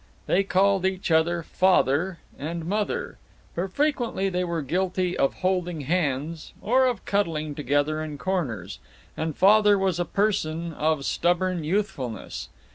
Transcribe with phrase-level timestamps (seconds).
[0.25, 3.19] They called each other "Father" and "Mother."
[3.53, 8.79] But frequently they were guilty of holding hands, or of cuddling together in corners,
[9.15, 12.49] and Father was a person of stubborn youthfulness.